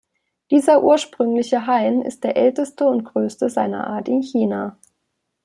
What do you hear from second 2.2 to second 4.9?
der älteste und größte seiner Art in China.